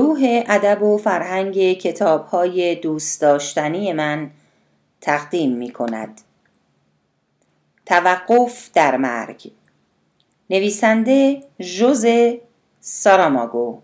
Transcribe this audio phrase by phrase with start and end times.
[0.00, 4.30] گروه ادب و فرهنگ کتاب های دوست داشتنی من
[5.00, 6.20] تقدیم می کند.
[7.86, 9.50] توقف در مرگ.
[10.50, 12.06] نویسنده جوز
[12.80, 13.80] ساراماگو.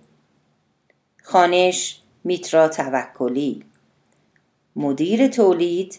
[1.23, 3.65] خانش میترا توکلی.
[4.77, 5.99] مدیر تولید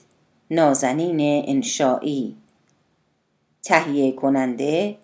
[0.52, 2.38] نازنین انشایی
[3.64, 4.98] تهیه کننده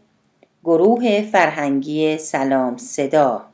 [0.63, 3.52] گروه فرهنگی سلام صدا.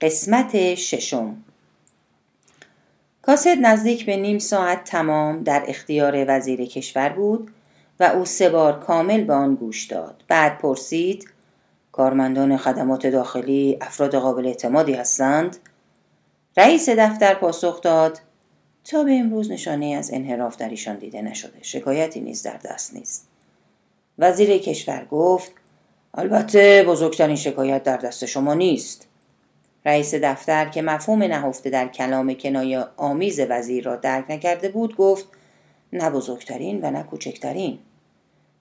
[0.00, 1.36] قسمت ششم.
[3.22, 7.50] کاست نزدیک به نیم ساعت تمام در اختیار وزیر کشور بود
[8.00, 10.24] و او سه بار کامل به آن گوش داد.
[10.28, 11.28] بعد پرسید
[11.92, 15.56] کارمندان خدمات داخلی افراد قابل اعتمادی هستند؟
[16.56, 18.20] رئیس دفتر پاسخ داد
[18.84, 21.58] تا به امروز نشانه از انحراف در ایشان دیده نشده.
[21.62, 23.28] شکایتی نیز در دست نیست.
[24.18, 25.52] وزیر کشور گفت
[26.14, 29.05] البته بزرگترین شکایت در دست شما نیست.
[29.86, 35.28] رئیس دفتر که مفهوم نهفته در کلام کنایه آمیز وزیر را درک نکرده بود گفت
[35.92, 37.78] نه بزرگترین و نه کوچکترین.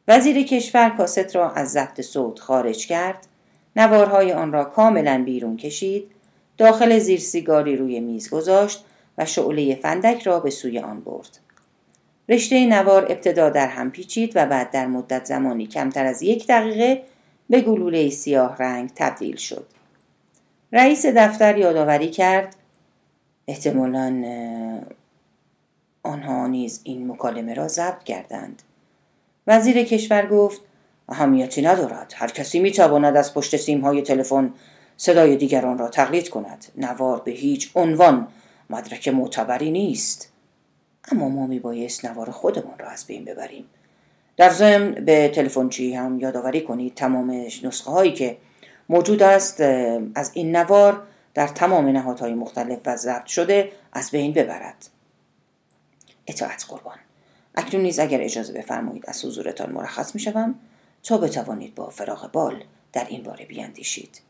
[0.07, 3.27] وزیر کشور کاست را از ضبط صوت خارج کرد
[3.75, 6.11] نوارهای آن را کاملا بیرون کشید
[6.57, 8.85] داخل زیر سیگاری روی میز گذاشت
[9.17, 11.39] و شعله فندک را به سوی آن برد.
[12.29, 17.01] رشته نوار ابتدا در هم پیچید و بعد در مدت زمانی کمتر از یک دقیقه
[17.49, 19.74] به گلوله سیاه رنگ تبدیل شد.
[20.75, 22.55] رئیس دفتر یادآوری کرد.
[23.47, 24.23] احتمالا
[26.03, 28.61] آنها نیز این مکالمه را ضبط کردند.
[29.47, 30.61] وزیر کشور گفت
[31.09, 34.53] اهمیتی ندارد هر کسی می‌تواند از پشت سیمهای تلفن
[34.97, 36.65] صدای دیگران را تقلید کند.
[36.77, 38.27] نوار به هیچ عنوان
[38.69, 40.31] مدرک معتبری نیست.
[41.11, 43.65] اما ما میبایست نوار خودمان را از بین ببریم.
[44.37, 47.31] در ضمن به تلفنچی هم یادآوری کنید تمام
[47.63, 48.37] نسخه هایی که
[48.89, 49.61] موجود است
[50.15, 51.03] از این نوار
[51.33, 54.89] در تمام نهادهای مختلف و ضبط شده از بین ببرد.
[56.27, 56.97] اطاعت قربان.
[57.55, 60.55] اکنون نیز اگر اجازه بفرمایید از حضورتان مرخص می‌شوم
[61.03, 62.63] تا بتوانید با فراغ بال
[62.93, 64.21] در این باره بیاندیشید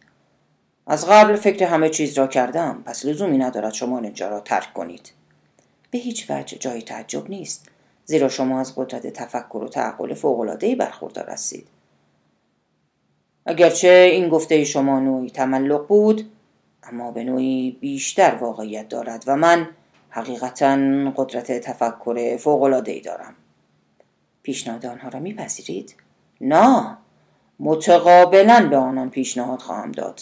[0.88, 5.12] از قبل فکر همه چیز را کردم پس لزومی ندارد شما اینجا را ترک کنید.
[5.92, 7.70] به هیچ وجه جای تعجب نیست
[8.06, 11.68] زیرا شما از قدرت تفکر و تعقل فوقالعادهای برخوردار هستید.
[13.46, 16.32] اگرچه این گفته شما نوعی تملق بود
[16.84, 19.68] اما به نوعی بیشتر واقعیت دارد و من
[20.10, 20.76] حقیقتا
[21.16, 23.36] قدرت تفکر فوقالعادهای دارم.
[24.44, 25.96] پیشنهاد آنها را میپذیرید؟
[26.42, 26.98] نه
[27.60, 30.22] متقابلا به آنان پیشنهاد خواهم داد.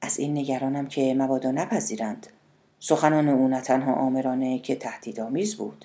[0.00, 2.26] از این نگرانم که مبادا نپذیرند.
[2.78, 5.84] سخنان او نه تنها آمرانه که تهدیدآمیز بود.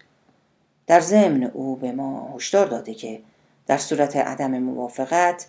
[0.88, 3.22] در ضمن او به ما هشدار داده که
[3.69, 5.47] در صورت عدم موافقت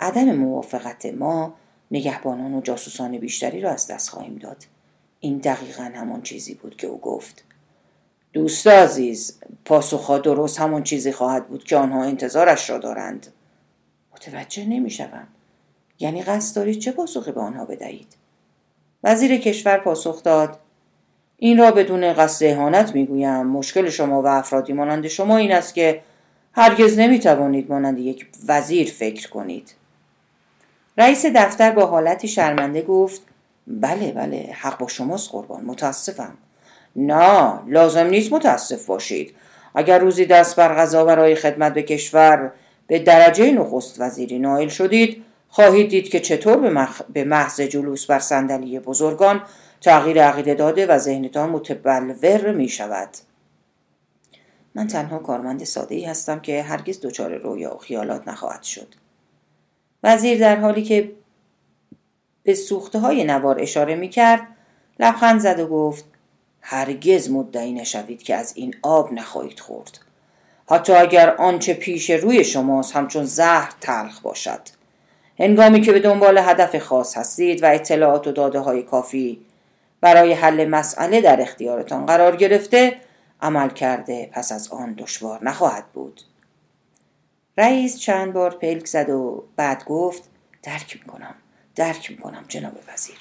[0.00, 1.54] عدم موافقت ما
[1.90, 4.56] نگهبانان و جاسوسان بیشتری را از دست خواهیم داد.
[5.20, 7.44] این دقیقا همان چیزی بود که او گفت.
[8.32, 13.26] دوست عزیز پاسخها درست همان چیزی خواهد بود که آنها انتظارش را دارند.
[14.14, 15.26] متوجه نمی‌شوم.
[16.00, 18.16] یعنی قصد دارید چه پاسخی به آنها بدهید؟
[19.04, 20.58] وزیر کشور پاسخ داد.
[21.36, 23.46] این را بدون قصد اهانت می‌گویم.
[23.46, 26.02] مشکل شما و افرادی مانند شما این است که
[26.56, 29.74] هرگز نمی‌توانید مانند یک وزیر فکر کنید.
[30.98, 33.22] رئیس دفتر با حالتی شرمنده گفت
[33.66, 36.34] بله بله حق با شماست قربان متاسفم.
[36.96, 39.34] نه لازم نیست متاسف باشید.
[39.74, 42.52] اگر روزی دست بر غذا برای خدمت به کشور
[42.86, 47.02] به درجه نخست وزیری نایل شدید خواهید دید که چطور به, مخ...
[47.12, 49.42] به محض جلوس بر صندلی بزرگان
[49.80, 53.08] تغییر عقیده داده و ذهنتان متبلور می شود.
[54.74, 58.94] من تنها کارمند ساده ای هستم که هرگز دچار رویا و خیالات نخواهد شد.
[60.02, 61.12] وزیر در حالی که
[62.42, 64.46] به سوخته های نوار اشاره می کرد
[65.00, 66.04] لبخند زد و گفت
[66.60, 69.98] هرگز مدعی نشوید که از این آب نخواهید خورد.
[70.70, 74.60] حتی اگر آنچه پیش روی شماست همچون زهر تلخ باشد.
[75.38, 79.40] هنگامی که به دنبال هدف خاص هستید و اطلاعات و داده های کافی
[80.00, 82.96] برای حل مسئله در اختیارتان قرار گرفته
[83.44, 86.20] عمل کرده پس از آن دشوار نخواهد بود.
[87.58, 90.22] رئیس چند بار پلک زد و بعد گفت
[90.62, 91.34] درک می‌کنم
[91.76, 93.16] درک می‌کنم جناب وزیر.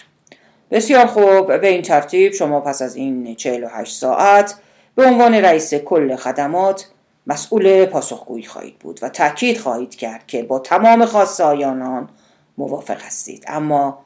[0.71, 4.55] بسیار خوب به این ترتیب شما پس از این 48 ساعت
[4.95, 6.87] به عنوان رئیس کل خدمات
[7.27, 12.09] مسئول پاسخگویی خواهید بود و تاکید خواهید کرد که با تمام خواسته آنان
[12.57, 13.43] موافق هستید.
[13.47, 14.05] اما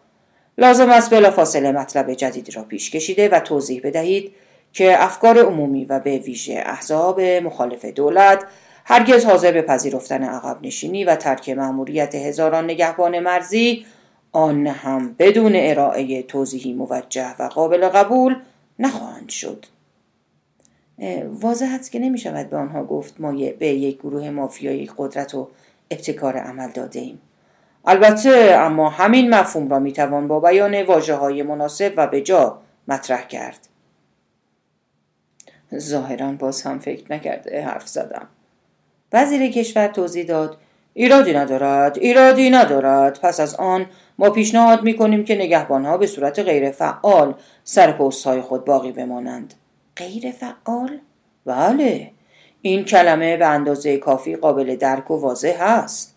[0.58, 4.36] لازم است فاصله مطلب جدیدی را پیش کشیده و توضیح بدهید.
[4.78, 8.44] که افکار عمومی و به ویژه احزاب مخالف دولت
[8.86, 13.86] هرگز حاضر به پذیرفتن عقب نشینی و ترک مأموریت هزاران نگهبان مرزی
[14.32, 18.36] آن هم بدون ارائه توضیحی موجه و قابل قبول
[18.80, 19.66] نخواهند شد
[21.32, 25.48] واضح است که نمی شود به آنها گفت ما به یک گروه مافیایی قدرت و
[25.92, 27.22] ابتکار عمل داده ایم.
[27.86, 32.60] البته اما همین مفهوم را می توان با بیان واجه های مناسب و به جا
[32.88, 33.68] مطرح کرد.
[35.76, 38.28] ظاهرا باز هم فکر نکرده حرف زدم.
[39.14, 40.58] وزیر کشور توضیح داد
[40.94, 43.20] ایرادی ندارد ایرادی ندارد.
[43.20, 43.86] پس از آن
[44.18, 47.34] ما پیشنهاد می کنیم که نگهبانها به صورت غیر فعال
[47.64, 49.54] سر پست های خود باقی بمانند.
[49.96, 51.00] غیر فعال؟
[51.46, 52.12] بله.
[52.62, 56.16] این کلمه به اندازه کافی قابل درک و واضح هست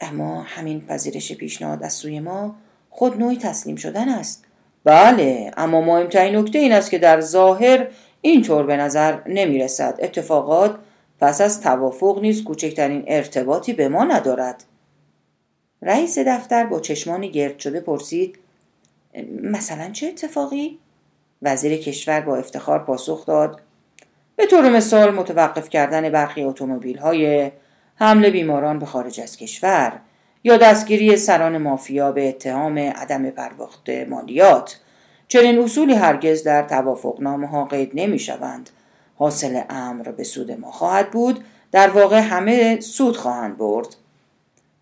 [0.00, 2.56] اما همین پذیرش پیشنهاد از سوی ما
[2.90, 4.44] خود نوعی تسلیم شدن است.
[4.88, 7.86] بله اما مهمترین نکته این است که در ظاهر
[8.20, 10.78] اینطور به نظر نمی رسد اتفاقات
[11.20, 14.64] پس از توافق نیز کوچکترین ارتباطی به ما ندارد.
[15.82, 18.38] رئیس دفتر با چشمان گرد شده پرسید
[19.42, 20.78] مثلا چه اتفاقی؟
[21.42, 23.60] وزیر کشور با افتخار پاسخ داد
[24.36, 27.52] به طور مثال متوقف کردن برخی اتومبیل های
[27.94, 30.00] حمل بیماران به خارج از کشور.
[30.44, 34.80] یا دستگیری سران مافیا به اتهام عدم پرداخت مالیات.
[35.28, 38.70] چنین اصولی هرگز در توافقنامه ها قید نمی شوند
[39.14, 41.44] حاصل امر به سود ما خواهد بود.
[41.72, 43.96] در واقع همه سود خواهند برد.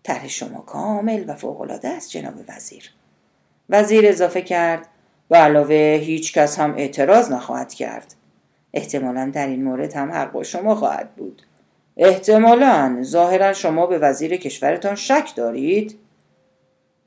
[0.03, 2.91] طرح شما کامل و فوقالعاده است جناب وزیر.
[3.69, 4.87] وزیر اضافه کرد
[5.29, 8.15] و علاوه هیچ کس هم اعتراض نخواهد کرد.
[8.73, 11.41] احتمالا در این مورد هم حق با شما خواهد بود.
[11.97, 12.99] احتمالا.
[13.01, 15.95] ظاهرا شما به وزیر کشورتان شک دارید؟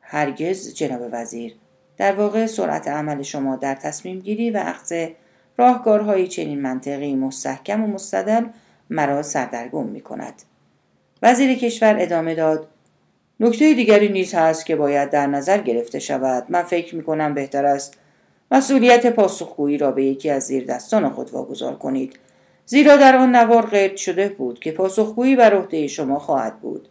[0.00, 1.54] هرگز جناب وزیر.
[1.96, 5.06] در واقع سرعت عمل شما در تصمیم گیری و اخذ
[5.56, 8.44] راهکارهای چنین منطقی مستحکم و مستدل
[8.90, 10.34] مرا سردرگم می کند.
[11.22, 12.68] وزیر کشور ادامه داد
[13.40, 16.46] نکته دیگری نیز هست که باید در نظر گرفته شود.
[16.48, 17.94] من فکر می کنم بهتر است
[18.50, 22.18] مسئولیت پاسخگویی را به یکی از زیر دستان خود واگذار کنید.
[22.70, 26.88] زیرا در آن نوار قید شده بود که پاسخگویی بر عهده شما خواهد بود.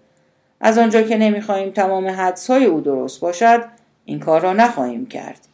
[0.59, 3.65] از آنجا که نمی‌خواهیم تمام حدسهای او درست باشد
[4.05, 5.47] این کار را نخواهیم کرد.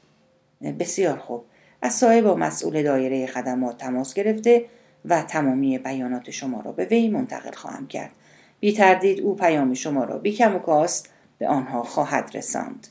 [0.79, 1.43] بسیار خوب.
[1.81, 4.65] از سایه با مسئول دایره خدمات تماس گرفته
[5.05, 8.11] و تمامی بیانات شما را به وی منتقل خواهم کرد.
[8.59, 12.87] بی تردید او پیام شما را بی کم و کاست به آنها خواهد رساند.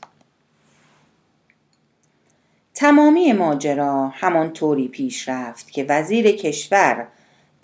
[2.73, 7.07] تمامی ماجرا همان طوری پیش رفت که وزیر کشور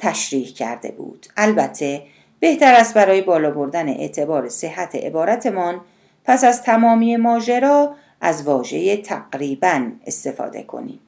[0.01, 2.03] تشریح کرده بود البته
[2.39, 5.81] بهتر است برای بالا بردن اعتبار صحت عبارتمان
[6.25, 10.99] پس از تمامی ماجرا از واژه تقریبا استفاده کنیم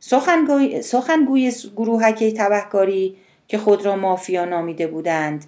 [0.00, 3.16] سخنگوی, سخنگوی گروهک تبهکاری
[3.48, 5.44] که خود را مافیا نامیده بودند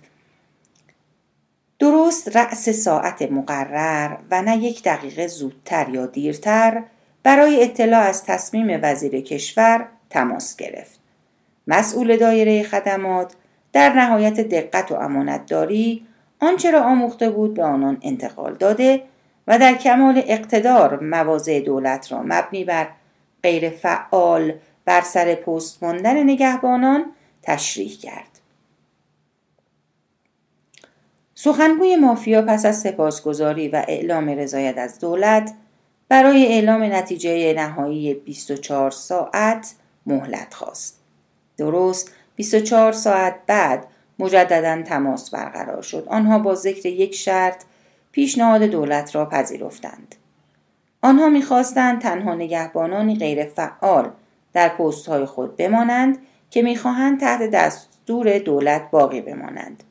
[1.79, 6.83] درست رأس ساعت مقرر و نه یک دقیقه زودتر یا دیرتر
[7.23, 10.98] برای اطلاع از تصمیم وزیر کشور تماس گرفت.
[11.69, 13.33] مسئول دایره خدمات
[13.73, 16.07] در نهایت دقت و امانتداری
[16.41, 19.03] آنچه را آموخته بود به آنان انتقال داده
[19.47, 22.89] و در کمال اقتدار مواضع دولت را مبنی بر
[23.43, 24.53] غیر فعال
[24.85, 27.05] بر سر پست ماندن نگهبانان
[27.43, 28.41] تشریح کرد.
[31.35, 35.55] سخنگوی مافیا پس از سپاسگزاری و اعلام رضایت از دولت
[36.09, 39.75] برای اعلام نتیجه نهایی 24 ساعت
[40.07, 40.98] مهلت خواست.
[41.59, 43.87] درست 24 ساعت بعد
[44.19, 46.07] مجددا تماس برقرار شد.
[46.09, 47.65] آنها با ذکر یک شرط
[48.13, 50.15] پیشنهاد دولت را پذیرفتند.
[51.03, 54.11] آنها می‌خواستند تنها نگهبانانی غیر فعال
[54.53, 56.19] در پست های خود بمانند
[56.51, 59.83] که می‌خواهند تحت دستور دولت باقی بمانند.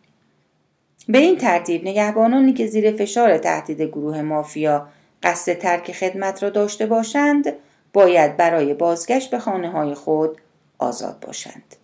[1.09, 4.87] به این ترتیب نگهبانانی که زیر فشار تهدید گروه مافیا
[5.23, 7.53] قصد ترک خدمت را داشته باشند
[7.93, 10.37] باید برای بازگشت به خانه های خود
[10.77, 11.75] آزاد باشند.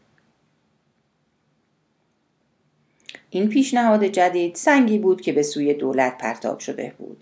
[3.30, 7.18] این پیشنهاد جدید سنگی بود که به سوی دولت پرتاب شده بود.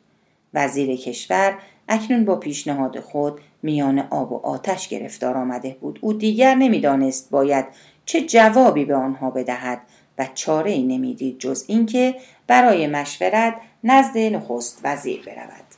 [0.53, 5.99] وزیر کشور اکنون با پیشنهاد خود میان آب و آتش گرفتار آمده بود.
[6.01, 7.65] او دیگر نمی‌دانست باید
[8.05, 9.81] چه جوابی به آنها بدهد
[10.17, 12.15] و چاره ای نمی‌دید جز اینکه
[12.47, 15.70] برای مشورت نزد نخست وزیر برود.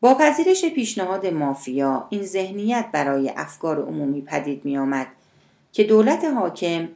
[0.00, 5.06] با پذیرش پیشنهاد مافیا این ذهنیت برای افکار عمومی پدید می آمد
[5.72, 6.88] که دولت حاکم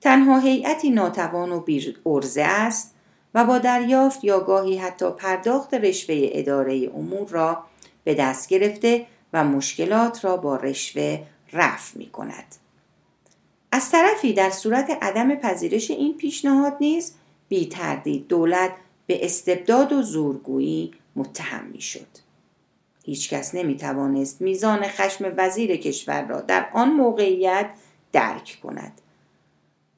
[0.00, 1.98] تنها هیئتی ناتوان و بیر
[2.36, 2.94] است
[3.34, 7.64] و با دریافت یا گاهی حتی پرداخت رشوه اداره امور را
[8.04, 11.22] به دست گرفته و مشکلات را با رشوه
[11.52, 12.54] رفع می کند.
[13.72, 17.14] از طرفی در صورت عدم پذیرش این پیشنهاد نیز
[17.48, 18.70] بی تردید دولت
[19.06, 22.25] به استبداد و زورگویی متهم می‌شد.
[23.06, 27.70] هیچکس نمی‌توانست میزان خشم وزیر کشور را در آن موقعیت
[28.12, 29.00] درک کند.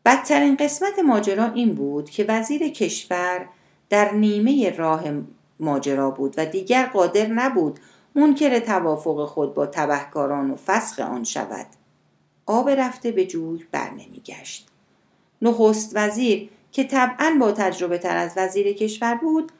[0.04, 3.46] بدترین قسمت ماجرا این بود که وزیر کشور
[3.90, 5.02] در نیمه راه
[5.60, 7.80] ماجرا بود و دیگر قادر نبود
[8.14, 11.66] منکر توافق خود با تبهکاران و فسخ آن شود
[12.46, 14.68] آب رفته به جوی بر نمیگشت
[15.42, 19.52] نخست وزیر که طبعا با تجربه تر از وزیر کشور بود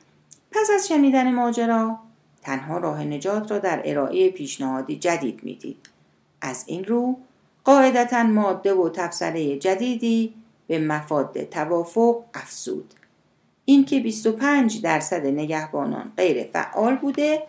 [0.50, 1.98] پس از شنیدن ماجرا
[2.42, 5.88] تنها راه نجات را در ارائه پیشنهادی جدید می‌دید
[6.40, 7.16] از این رو
[7.64, 10.34] قاعدتا ماده و تبصره جدیدی
[10.66, 12.94] به مفاد توافق افزود
[13.64, 17.42] اینکه 25 درصد نگهبانان غیر فعال بوده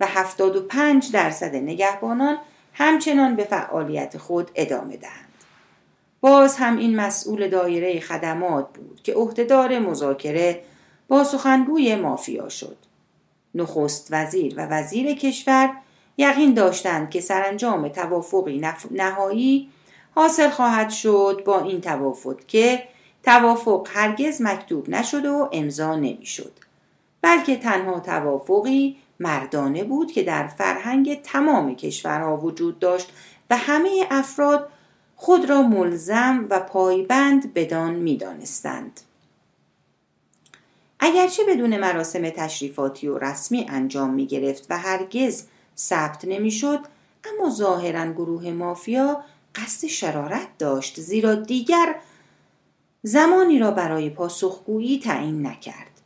[0.00, 2.38] و 75 درصد نگهبانان
[2.72, 5.28] همچنان به فعالیت خود ادامه دهند.
[6.20, 10.60] باز هم این مسئول دایره خدمات بود که عهدهدار مذاکره
[11.08, 12.76] با سخنگوی مافیا شد.
[13.54, 15.70] نخست وزیر و وزیر کشور
[16.18, 19.70] یقین داشتند که سرانجام توافقی نهایی
[20.14, 22.82] حاصل خواهد شد با این توافق که
[23.22, 26.52] توافق هرگز مکتوب نشد و امضا نمی‌شد.
[27.22, 33.12] بلکه تنها توافقی مردانه بود که در فرهنگ تمام کشورها وجود داشت
[33.50, 34.68] و همه افراد
[35.16, 39.00] خود را ملزم و پایبند بدان می‌دانستند.
[41.04, 45.44] اگرچه بدون مراسم تشریفاتی و رسمی انجام می گرفت و هرگز
[45.76, 46.80] ثبت نمی‌شد
[47.24, 51.94] اما ظاهرا گروه مافیا قصد شرارت داشت زیرا دیگر
[53.02, 56.00] زمانی را برای پاسخگویی تعیین نکرد.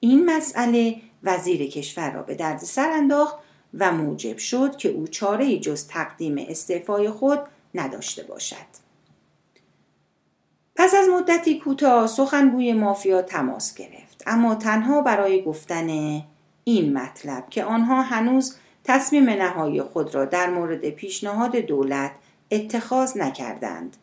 [0.00, 3.36] این مسئله وزیر کشور را به درد سر انداخت
[3.74, 7.40] و موجب شد که او چاره جز تقدیم استعفای خود
[7.74, 8.83] نداشته باشد.
[10.76, 14.22] پس از مدتی کوتاه سخنگوی مافیا تماس گرفت.
[14.26, 15.88] اما تنها برای گفتن
[16.64, 22.12] این مطلب که آنها هنوز تصمیم نهایی خود را در مورد پیشنهاد دولت
[22.50, 23.96] اتخاذ نکردند.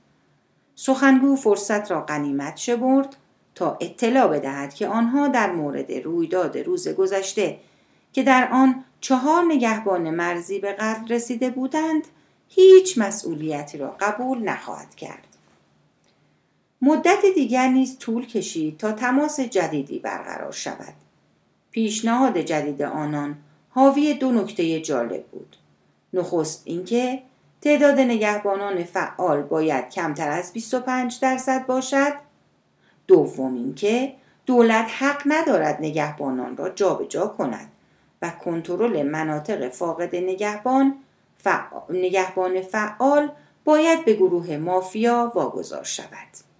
[0.75, 3.15] سخنگو فرصت را غنیمت شمرد
[3.55, 7.59] تا اطلاع بدهد که آنها در مورد رویداد روز گذشته
[8.13, 12.07] که در آن چهار نگهبان مرزی به قتل رسیده بودند
[12.49, 15.30] هیچ مسئولیتی را قبول نخواهد کرد.
[16.81, 20.93] مدت دیگر نیز طول کشید تا تماس جدیدی برقرار شود.
[21.71, 23.37] پیشنهاد جدید آنان
[23.69, 25.55] حاوی دو نکته جالب بود.
[26.13, 27.21] نخست اینکه
[27.61, 32.13] تعداد نگهبانان فعال باید کمتر از 25 درصد باشد.
[33.07, 34.13] دوم اینکه
[34.45, 37.71] دولت حق ندارد نگهبانان را جابجا جا کند
[38.21, 40.95] و کنترل مناطق فاقد نگهبان
[41.89, 43.31] نگهبان فعال
[43.65, 46.50] باید به گروه مافیا واگذار شود.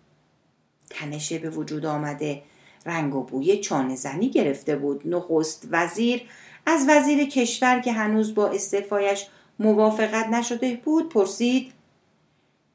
[0.94, 2.42] تنشه به وجود آمده.
[2.86, 5.02] رنگ و بوی چانه زنی گرفته بود.
[5.06, 6.22] نخست وزیر
[6.66, 9.28] از وزیر کشور که هنوز با استعفایش
[9.60, 11.74] موافقت نشده بود پرسید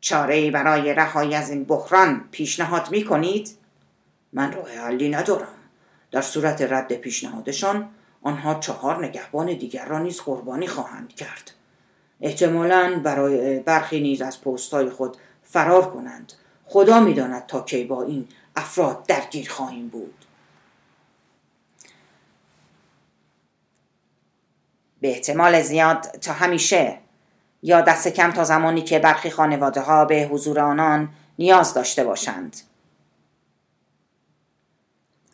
[0.01, 3.51] چاره برای رهایی از این بحران پیشنهاد می کنید؟
[4.33, 5.49] من راه حلی ندارم.
[6.11, 7.89] در صورت رد پیشنهادشان
[8.23, 11.53] آنها چهار نگهبان دیگر را نیز قربانی خواهند کرد.
[12.21, 16.33] احتمالا برای برخی نیز از پستهای خود فرار کنند.
[16.67, 20.25] خدا می‌داند تا کی با این افراد درگیر خواهیم بود.
[25.01, 26.99] به احتمال زیاد تا همیشه
[27.63, 31.09] یا دست کم تا زمانی که برخی خانواده ها به حضور آنان
[31.39, 32.57] نیاز داشته باشند.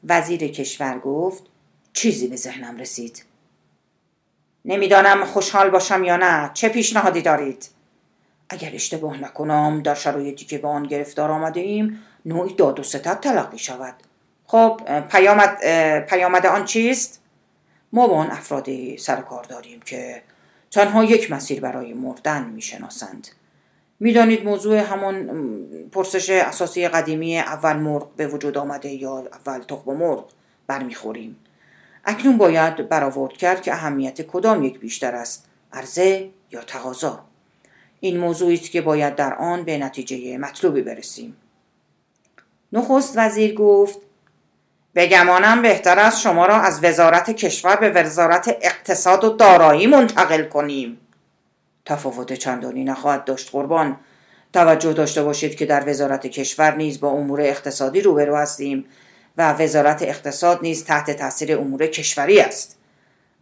[0.05, 1.43] وزیر کشور گفت
[1.93, 3.25] چیزی به ذهنم رسید.
[4.65, 7.69] نمی‌دانم خوشحال باشم یا نه چه پیشنهادی دارید؟
[8.53, 13.21] اگر اشتباه نکنم در شرایطی که به آن گرفتار آمده ایم نوعی داد و ستد
[13.21, 13.95] تلقی شود
[14.47, 14.81] خب
[15.11, 15.59] پیامد,
[16.01, 17.23] پیامد آن چیست؟
[17.93, 20.23] ما با آن افرادی سر کار داریم که
[20.71, 23.29] تنها یک مسیر برای مردن می‌شناسند.
[24.01, 25.31] می‌دانید موضوع همان
[25.93, 30.25] پرسش اساسی قدیمی اول مرغ به وجود آمده یا اول تخم مرغ
[30.67, 31.37] برمیخوریم.
[32.05, 37.25] اکنون باید برآورد کرد که اهمیت کدام یک بیشتر است عرضه یا تقاضا.
[38.05, 41.37] این موضوعی است که باید در آن به نتیجه مطلوبی برسیم.
[42.73, 43.99] نخست وزیر گفت
[44.95, 51.01] بگمانم بهتر است شما را از وزارت کشور به وزارت اقتصاد و دارایی منتقل کنیم.
[51.85, 53.97] تفاوت چندانی نخواهد داشت قربان.
[54.53, 58.85] توجه داشته باشید که در وزارت کشور نیز با امور اقتصادی روبرو هستیم
[59.37, 62.79] و وزارت اقتصاد نیز تحت تاثیر امور کشوری است.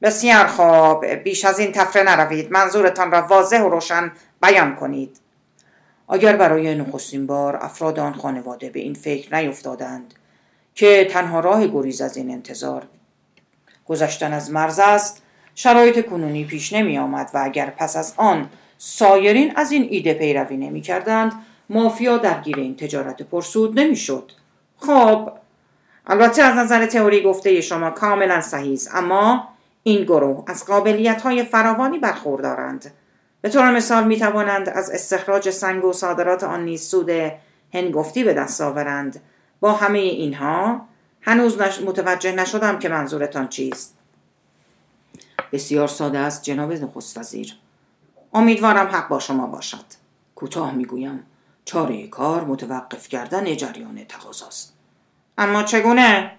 [0.02, 1.06] بسیار خوب.
[1.06, 2.52] بیش از این تفره نروید.
[2.52, 4.12] منظورتان را واضح و روشن
[4.42, 5.20] بیان کنید
[6.08, 10.14] اگر برای نخستین بار افراد آن خانواده به این فکر نیفتادند
[10.74, 12.86] که تنها راه گریز از این انتظار
[13.86, 15.22] گذشتن از مرز است
[15.54, 20.56] شرایط کنونی پیش نمی آمد و اگر پس از آن سایرین از این ایده پیروی
[20.56, 21.32] نمی کردند
[21.70, 24.32] مافیا درگیر این تجارت پرسود نمی شد.
[24.76, 25.32] خب
[26.06, 29.48] البته از نظر تئوری گفته شما کاملا صحیح است اما
[29.82, 32.92] این گروه از قابلیت های فراوانی برخوردارند
[33.40, 37.10] به طور مثال می توانند از استخراج سنگ و صادرات آن نیز سود
[37.74, 39.20] هنگفتی به دست آورند.
[39.60, 40.86] با همه اینها
[41.20, 43.94] هنوز متوجه نشدم که منظورتان چیست.
[45.52, 47.56] بسیار ساده است جناب نخست وزیر.
[48.34, 49.84] امیدوارم حق با شما باشد.
[50.34, 51.26] کوتاه می‌گویم
[51.64, 54.72] چاره کار متوقف کردن جریان تقاضاست
[55.38, 56.32] اما چگونه؟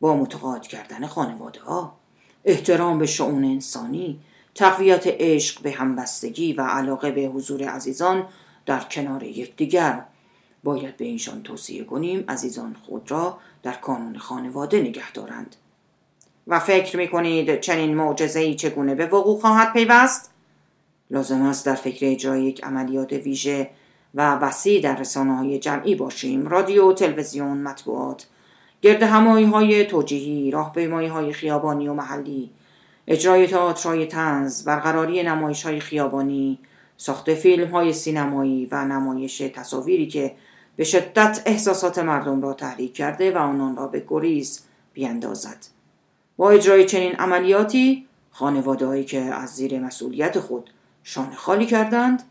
[0.00, 1.96] با متقاعد کردن خانواده ها.
[2.44, 4.20] احترام به شعون انسانی.
[4.54, 8.26] تقویت عشق به همبستگی و علاقه به حضور عزیزان
[8.66, 10.04] در کنار یکدیگر.
[10.64, 15.56] باید به اینشان توصیه کنیم عزیزان خود را در کانون خانواده نگه دارند.
[16.46, 20.30] و فکر می کنید چنین معجزه چگونه به وقوع خواهد پیوست؟
[21.10, 23.70] لازم است در فکر اجرای یک عملیات ویژه
[24.14, 26.48] و وسیع در رسانه های جمعی باشیم.
[26.48, 28.26] رادیو تلویزیون مطبوعات
[28.82, 32.50] گرد همایی های توجیهی راهپیمایی های خیابانی و محلی.
[33.06, 36.58] اجرای تئاترهای تنز برقراری نمایش های خیابانی
[36.96, 40.34] ساخت فیلم های سینمایی و نمایش تصاویری که
[40.76, 45.66] به شدت احساسات مردم را تحریک کرده و آنان را به گریز بیاندازد.
[46.36, 50.70] با اجرای چنین عملیاتی خانواده هایی که از زیر مسئولیت خود
[51.02, 52.22] شانه خالی کردند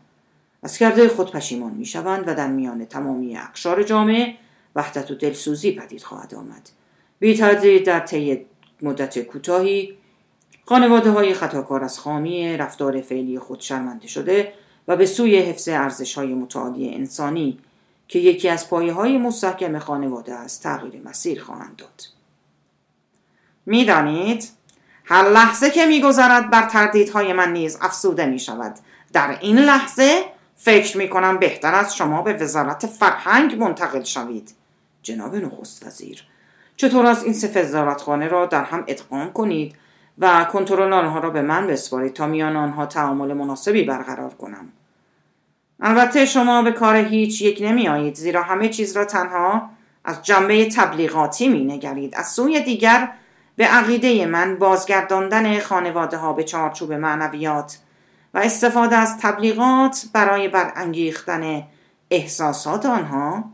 [0.62, 4.34] از کرده خود پشیمان می شوند و در میان تمامی اقشار جامعه
[4.76, 6.70] وحدت و دلسوزی پدید خواهد آمد.
[7.18, 7.34] بی
[7.78, 8.46] در طی
[8.82, 9.96] مدت کوتاهی
[10.70, 14.52] خانواده های خطاکار از خامی رفتار فعلی خود شرمنده شده
[14.88, 17.58] و به سوی حفظ ارزش های متعالی انسانی
[18.08, 22.02] که یکی از پایه های مستحکم خانواده است تغییر مسیر خواهند داد.
[23.66, 24.48] می‌دانید
[25.04, 28.74] هر لحظه که میگذرد بر تردیدهای من نیز افسوده می شود.
[29.12, 30.24] در این لحظه
[30.56, 34.54] فکر می کنم بهتر از شما به وزارت فرهنگ منتقل شوید.
[35.02, 36.24] جناب نخست وزیر
[36.76, 39.74] چطور از این سه وزارتخانه را در هم ادغام کنید
[40.20, 44.72] و کنترل آنها را به من بسپارید تا میان آنها تعامل مناسبی برقرار کنم
[45.80, 49.70] البته شما به کار هیچ یک نمی آیید زیرا همه چیز را تنها
[50.04, 52.14] از جنبه تبلیغاتی می نگرید.
[52.14, 53.12] از سوی دیگر
[53.56, 57.78] به عقیده من بازگرداندن خانواده ها به چارچوب معنویات
[58.34, 61.62] و استفاده از تبلیغات برای برانگیختن
[62.10, 63.44] احساسات آنها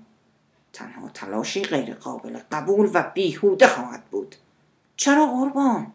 [0.72, 4.36] تنها تلاشی غیر قابل قبول و بیهوده خواهد بود
[4.96, 5.92] چرا قربان؟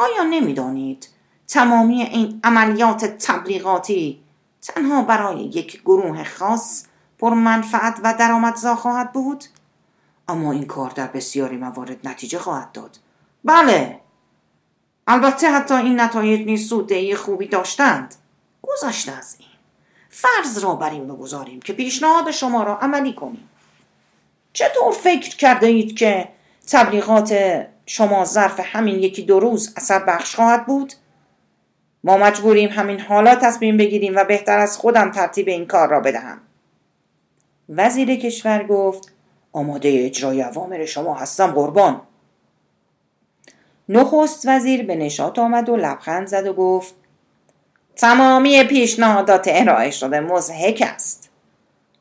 [0.00, 1.08] آیا نمی‌دانید
[1.48, 4.20] تمامی این عملیات تبلیغاتی
[4.62, 6.84] تنها برای یک گروه خاص
[7.18, 9.44] پر منفعت و درآمدزا خواهد بود؟
[10.28, 12.98] اما این کار در بسیاری موارد نتیجه خواهد داد.
[13.44, 14.00] بله.
[15.06, 18.14] البته حتی این نتایج نیز سوددهی خوبی داشتند.
[18.62, 19.48] گذشته از این.
[20.10, 23.48] فرض را بر این بگذاریم که پیشنهاد شما را عملی کنیم.
[24.52, 26.28] چطور فکر کرده اید که
[26.68, 27.32] تبلیغات
[27.92, 30.92] شما ظرف همین یکی دو روز اثر بخش خواهد بود؟
[32.04, 36.40] ما مجبوریم همین حالا تصمیم بگیریم و بهتر از خودم ترتیب این کار را بدهم.
[37.68, 39.12] وزیر کشور گفت
[39.52, 42.00] آماده اجرای اوامر شما هستم قربان.
[43.88, 46.94] نخست وزیر به نشاط آمد و لبخند زد و گفت
[47.96, 51.30] تمامی پیشنهادات ارائه شده مزهک است.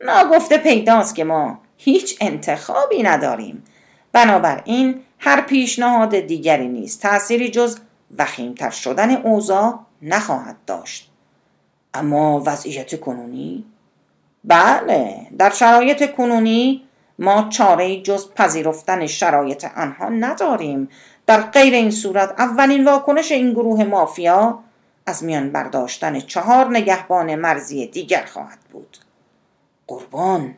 [0.02, 3.63] ناگفته پیداست که ما هیچ انتخابی نداریم.
[4.12, 7.80] بنابراین هر پیشنهاد دیگری نیست تأثیری جز
[8.18, 11.12] وخیمتر شدن اوضاع نخواهد داشت.
[11.94, 13.66] اما وضعیت کنونی؟
[14.44, 16.84] بله در شرایط کنونی
[17.20, 20.90] ما چاره جز پذیرفتن شرایط آنها نداریم.
[21.28, 24.60] در غیر این صورت اولین واکنش این گروه مافیا
[25.06, 28.98] از میان برداشتن چهار نگهبان مرزی دیگر خواهد بود.
[29.88, 30.56] قربان.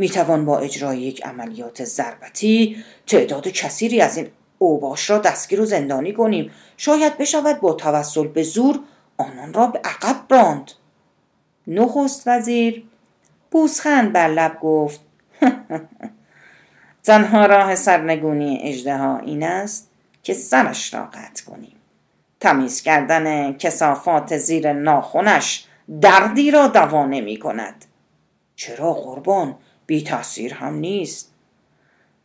[0.00, 6.12] می‌توان با اجرای یک عملیات ضربتی تعداد کثیری از این اوباش را دستگیر و زندانی
[6.12, 6.50] کنیم.
[6.76, 8.80] شاید بشود با توسل به زور
[9.16, 10.70] آنان را به عقب راند.
[11.66, 12.84] نخست وزیر
[13.50, 15.00] بوسخند بر لب گفت
[17.06, 19.90] تنها راه سرنگونی اجدها این است
[20.22, 21.76] که سرش را قطع کنیم.
[22.40, 25.66] تمیز کردن کسافات زیر ناخونش
[26.00, 27.84] دردی را دوا نمی کند
[28.56, 29.56] چرا قربان؟
[29.90, 31.32] بی تاثیر هم نیست.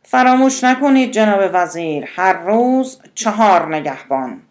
[0.02, 4.42] فراموش نکنید جناب وزیر هر روز چهار نگهبان.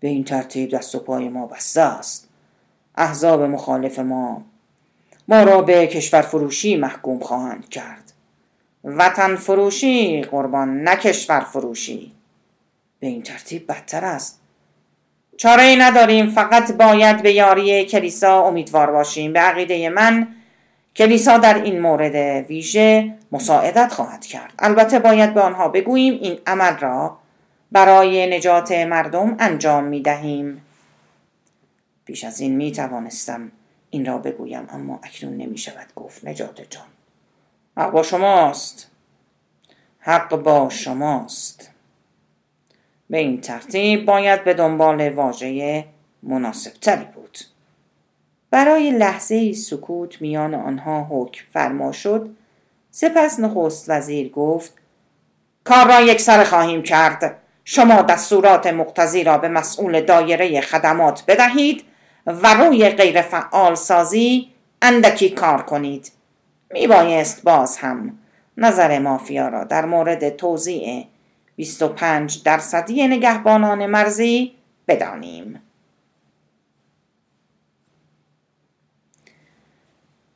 [0.00, 2.28] به این ترتیب دست و پای ما بسته است.
[2.94, 4.42] احزاب مخالف ما
[5.28, 8.12] ما را به کشور فروشی محکوم خواهند کرد.
[8.84, 12.12] وطن فروشی قربان نه کشور فروشی
[13.00, 14.40] به این ترتیب بدتر است.
[15.36, 19.32] چاره ای نداریم فقط باید به یاری کلیسا امیدوار باشیم.
[19.32, 20.28] به عقیده من
[20.98, 22.14] کلیسا در این مورد
[22.46, 24.52] ویژه مساعدت خواهد کرد.
[24.58, 27.18] البته باید به آنها بگوییم این عمل را
[27.72, 30.62] برای نجات مردم انجام می دهیم.
[32.04, 33.52] بیش از این می توانستم
[33.90, 36.86] این را بگویم اما اکنون نمی شود گفت نجات جان.
[37.76, 38.90] حق با شماست.
[39.98, 41.70] حق با شماست.
[43.10, 45.84] به این ترتیب باید به دنبال واژه
[46.22, 47.38] مناسب تری بود.
[48.50, 52.30] برای لحظه سکوت میان آنها حکم فرما شد.
[52.90, 54.72] سپس نخست وزیر گفت
[55.64, 57.36] کار را یک سر خواهیم کرد.
[57.64, 61.84] شما دستورات مقتضی را به مسئول دایره خدمات بدهید
[62.26, 64.48] و روی غیر فعال سازی
[64.82, 66.12] اندکی کار کنید.
[66.70, 68.18] می بایست باز هم
[68.56, 71.04] نظر مافیا را در مورد توضیع
[71.56, 74.52] 25 درصدی نگهبانان مرزی
[74.88, 75.60] بدانیم.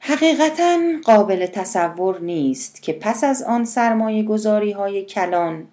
[0.04, 5.66] حقیقتا قابل تصور نیست که پس از آن سرمایه گذاری های کلان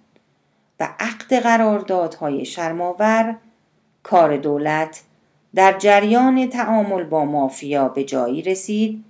[0.79, 3.35] و عقد قراردادهای شرماور
[4.03, 5.01] کار دولت
[5.55, 9.03] در جریان تعامل با مافیا به جایی رسید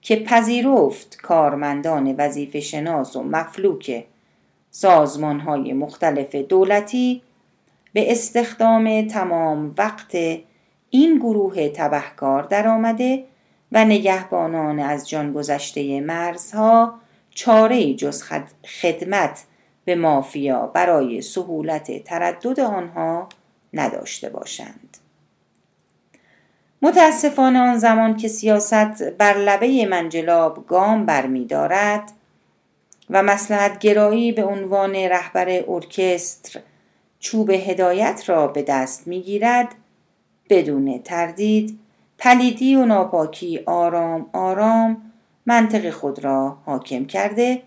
[0.00, 4.04] که پذیرفت کارمندان وظیفه شناس و مفلوک
[4.70, 7.22] سازمان های مختلف دولتی
[7.92, 10.16] به استخدام تمام وقت
[10.90, 13.24] این گروه تبهکار درآمده
[13.76, 16.94] و نگهبانان از جان گذشته مرزها
[17.30, 18.22] چاره جز
[18.80, 19.44] خدمت
[19.84, 23.28] به مافیا برای سهولت تردد آنها
[23.72, 24.96] نداشته باشند.
[26.82, 32.12] متاسفانه آن زمان که سیاست بر لبه منجلاب گام برمیدارد
[33.10, 36.60] و مسلحت گرایی به عنوان رهبر ارکستر
[37.18, 39.68] چوب هدایت را به دست می‌گیرد
[40.50, 41.85] بدون تردید
[42.18, 45.12] پلیدی و ناپاکی آرام آرام
[45.46, 47.62] منطق خود را حاکم کرده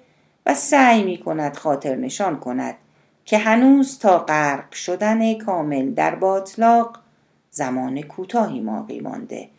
[0.46, 2.76] و سعی می کند خاطر نشان کند
[3.26, 7.00] که هنوز تا غرق شدن کامل در باطلاق
[7.52, 9.50] زمان کوتاهی باقی مانده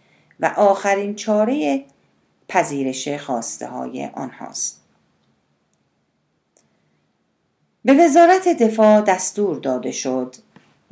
[0.40, 1.84] و آخرین چاره
[2.48, 4.80] پذیرش خواسته های آنهاست.
[7.84, 10.36] به وزارت دفاع دستور داده شد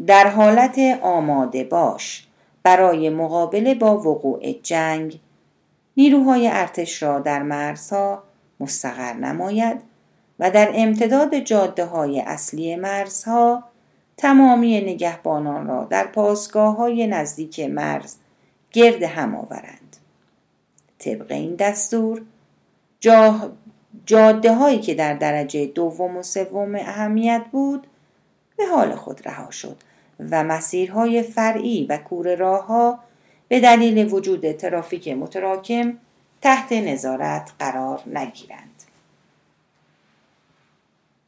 [0.07, 2.28] در حالت آماده باش
[2.63, 5.21] برای مقابله با وقوع جنگ
[5.97, 8.23] نیروهای ارتش را در مرزها
[8.61, 9.81] مستقر نماید
[10.39, 13.65] و در امتداد جاده های اصلی مرزها
[14.17, 18.15] تمامی نگهبانان را در پاسگاه های نزدیک مرز
[18.73, 19.97] گرد هم آورند.
[20.99, 22.23] طبق این دستور
[23.01, 23.53] جا
[24.07, 27.87] جاده هایی که در درجه دوم و سوم اهمیت بود
[28.57, 29.77] به حال خود رها شد
[30.31, 32.99] و مسیرهای فرعی و کور راه ها
[33.49, 35.95] به دلیل وجود ترافیک متراکم
[36.43, 38.83] تحت نظارت قرار نگیرند.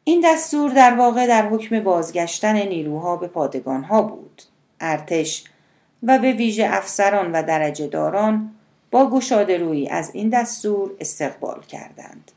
[0.05, 4.43] این دستور در واقع در حکم بازگشتن نیروها به پادگانها بود.
[4.81, 5.45] ارتش
[6.03, 8.51] و به ویژه افسران و درجه داران
[8.91, 12.31] با گشاده روی از این دستور استقبال کردند.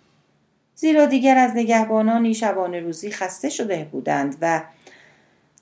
[0.76, 4.62] زیرا دیگر از نگهبانانی شبانه روزی خسته شده بودند و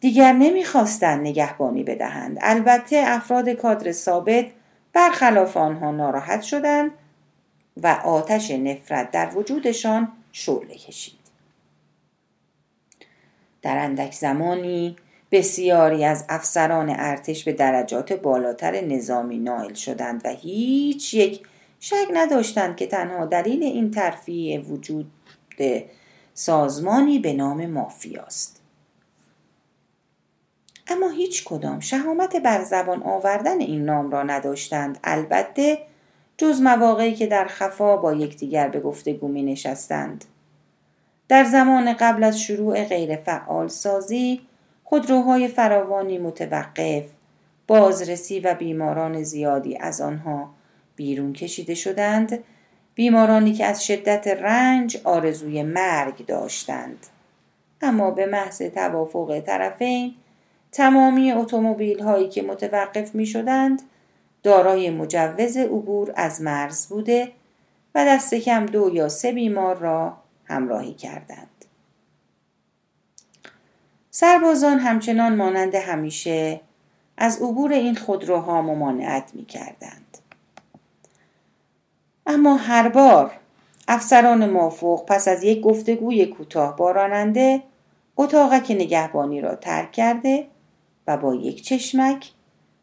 [0.01, 2.37] دیگر نمی‌خواستند نگهبانی بدهند.
[2.41, 4.45] البته افراد کادر ثابت
[4.93, 6.91] برخلاف آنها ناراحت شدند
[7.77, 11.19] و آتش نفرت در وجودشان شعله کشید.
[13.61, 14.95] در اندک زمانی
[15.31, 21.43] بسیاری از افسران ارتش به درجات بالاتر نظامی نائل شدند و هیچ یک
[21.79, 25.11] شک نداشتند که تنها دلیل این ترفیع وجود
[26.33, 28.60] سازمانی به نام مافیاست
[30.91, 34.99] اما هیچ کدام شهامت بر زبان آوردن این نام را نداشتند.
[35.03, 35.77] البته
[36.37, 40.25] جز مواقعی که در خفا با یکدیگر به گفتگو می نشستند
[41.27, 44.41] در زمان قبل از شروع غیرفعال سازی
[44.83, 47.03] خودروهای فراوانی متوقف
[47.67, 50.49] بازرسی و بیماران زیادی از آنها
[50.95, 52.43] بیرون کشیده شدند.
[52.95, 57.07] بیمارانی که از شدت رنج آرزوی مرگ داشتند.
[57.81, 60.13] اما به محض توافق طرفین
[60.71, 63.81] تمامی اتومبیل هایی که متوقف می شدند
[64.43, 67.31] دارای مجوز عبور از مرز بوده
[67.95, 71.65] و دست کم دو یا سه بیمار را همراهی کردند.
[74.11, 76.61] سربازان همچنان مانند همیشه
[77.17, 80.17] از عبور این خودروها ممانعت می کردند.
[82.25, 83.31] اما هر بار
[83.87, 87.63] افسران مافوق پس از یک گفتگوی کوتاه باراننده
[88.17, 90.47] اتاقک نگهبانی را ترک کرده
[91.17, 92.31] با یک چشمک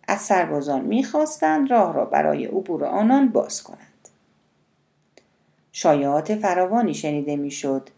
[0.09, 4.09] از سربازان می‌خواستند راه را برای عبور آنان باز کنند.
[5.73, 7.89] شایعات فراوانی شنیده می‌شد.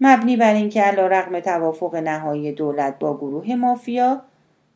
[0.00, 4.22] مبنی بر اینکه علا رقم توافق نهایی دولت با گروه مافیا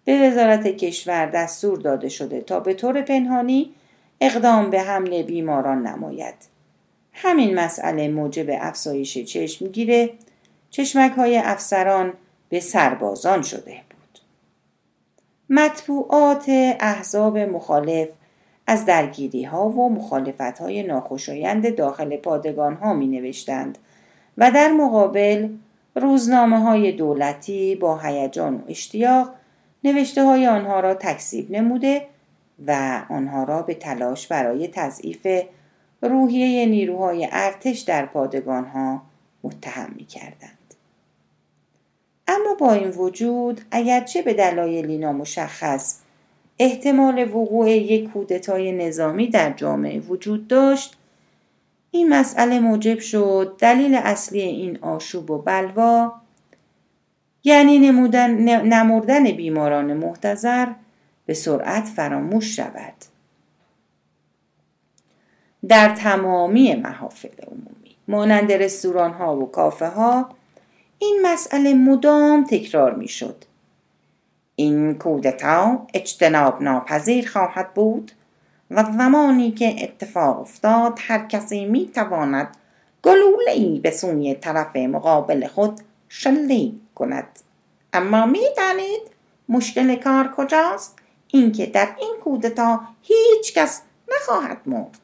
[0.05, 3.75] به وزارت کشور دستور داده شده تا به طور پنهانی
[4.21, 6.35] اقدام به حمله بیماران نماید.
[7.13, 10.11] همین مسئله موجب افزایش چشمگیره.
[10.71, 12.13] چشمک های افسران
[12.49, 13.81] به سربازان شده.
[15.53, 16.45] مطبوعات
[16.81, 18.09] احزاب مخالف
[18.67, 23.79] از درگیری ها و مخالفت های ناخوشایند داخل پادگان ها می نوشتند
[24.39, 25.49] و در مقابل
[25.95, 29.31] روزنامه های دولتی با هیجان و اشتیاق
[29.85, 32.07] نوشته های آنها را تکذیب نموده
[32.67, 35.27] و آنها را به تلاش برای تضعیف
[36.03, 39.03] روحیه نیروهای ارتش در پادگان ها
[39.43, 40.60] متهم می کردند.
[42.31, 46.01] اما با این وجود اگرچه به دلایلی نامشخص
[46.59, 50.97] احتمال وقوع یک کودتای نظامی در جامعه وجود داشت.
[51.91, 56.13] این مسئله موجب شد دلیل اصلی این آشوب و بلوا
[57.45, 60.69] یعنی نمودن نمردن بیماران محتظر
[61.27, 62.95] به سرعت فراموش شود.
[65.69, 70.29] در تمامی محافل عمومی مانند رستوران ها و کافه ها
[71.03, 73.45] این مسئله مدام تکرار می شد.
[74.57, 78.13] این کودتا اجتناب ناپذیر خواهد بود
[78.71, 82.57] و زمانی که اتفاق افتاد هر کسی می تواند
[83.03, 87.39] گلوله به سوی طرف مقابل خود شلیک کند.
[87.93, 89.03] اما می دانید
[89.49, 93.83] مشکل کار کجاست؟ اینکه در این کودتا هیچ کس
[94.15, 94.99] نخواهد مرد.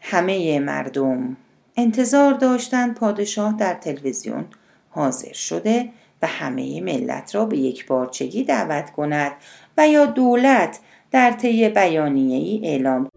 [0.00, 1.36] همه مردم
[1.76, 4.44] انتظار داشتند پادشاه در تلویزیون
[4.90, 5.88] حاضر شده
[6.22, 9.32] و همه ملت را به یک بارچگی دعوت کند
[9.78, 10.78] و یا دولت
[11.10, 13.08] در طی بیانیه ای اعلام